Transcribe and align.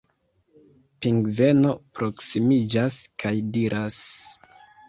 Pingveno 1.05 1.75
proksimiĝas 1.99 2.99
kaj 3.25 3.35
diras: 3.59 4.01